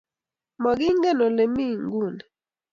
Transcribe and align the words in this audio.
Magingen 0.63 1.19
ole 1.27 1.45
mi 1.53 1.65
inguni 1.75 2.23